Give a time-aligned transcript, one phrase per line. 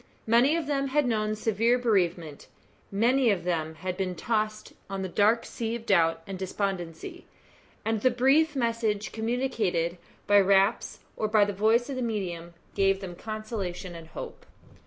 [0.25, 2.47] Many of them had known severe bereavement
[2.91, 7.27] many of them had been tossed on the dark sea of doubt and despondency
[7.85, 12.99] and the brief messages communicated by raps, or by the voice of the medium, gave
[12.99, 14.47] them consolation and hope.